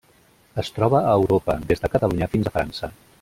Es 0.61 0.71
troba 0.77 1.01
a 1.01 1.11
Europa: 1.19 1.57
des 1.73 1.85
de 1.85 1.93
Catalunya 1.97 2.33
fins 2.33 2.51
a 2.53 2.59
França. 2.59 2.95